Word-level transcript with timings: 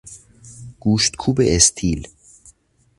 گوشت 0.79 1.15
کوب 1.15 1.37
استیل 1.43 2.07